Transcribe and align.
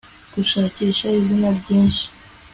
Gushakisha 0.33 1.07
izina 1.21 1.47
ryinshi 1.59 2.05